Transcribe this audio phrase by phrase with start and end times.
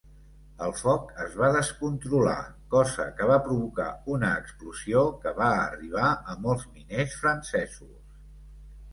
[0.67, 2.37] El foc es va descontrolar,
[2.75, 8.01] cosa que va provocar una explosió que va arribar a molts miners francesos.